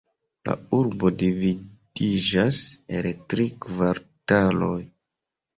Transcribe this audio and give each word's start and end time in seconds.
La 0.47 0.53
urbo 0.77 1.11
dividiĝas 1.23 2.63
el 3.01 3.11
tri 3.35 3.47
kvartaloj. 3.67 4.77